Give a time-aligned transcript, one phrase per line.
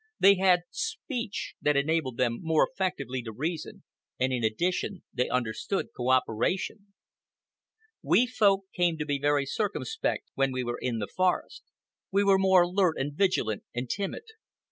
[0.19, 3.83] They had speech that enabled them more effectively to reason,
[4.19, 6.87] and in addition they understood cooperation.
[8.01, 11.61] We Folk came to be very circumspect when we were in the forest.
[12.11, 14.23] We were more alert and vigilant and timid.